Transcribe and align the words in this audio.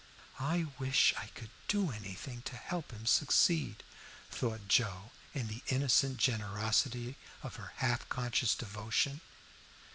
"I 0.39 0.65
wish 0.79 1.13
I 1.15 1.27
could 1.35 1.51
do 1.67 1.91
anything 1.91 2.41
to 2.49 2.55
help 2.57 2.89
him 2.89 3.03
to 3.03 3.07
succeed," 3.07 3.83
thought 4.31 4.67
Joe, 4.67 5.11
in 5.35 5.47
the 5.47 5.61
innocent 5.67 6.17
generosity 6.17 7.17
of 7.43 7.57
her 7.57 7.73
half 7.75 8.09
conscious 8.09 8.55
devotion. 8.55 9.21